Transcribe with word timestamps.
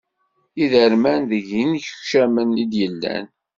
Idermen 0.63 1.21
deg 1.31 1.45
yinekcamen 1.57 2.49
i 2.63 2.65
d-yellan. 2.71 3.25